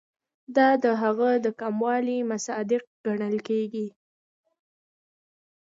دا 0.55 0.67
د 0.83 0.85
هغه 1.01 1.29
د 1.45 1.47
کمولو 1.59 2.17
مصداق 2.29 2.83
ګڼل 3.05 3.35
کیږي. 3.47 3.87